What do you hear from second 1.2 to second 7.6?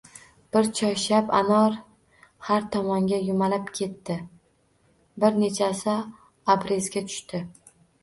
anor har tomonga yumalab ketdi, bir nechasi obrezga tushdi.